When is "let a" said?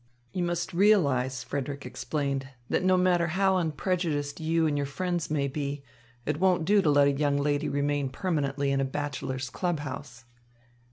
6.89-7.11